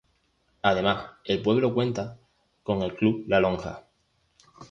Además; 0.63 1.11
el 1.25 1.43
pueblo 1.43 1.75
cuenta 1.75 2.17
con 2.63 2.81
el 2.81 2.95
Club 2.95 3.23
"La 3.27 3.39
Lonja". 3.39 3.85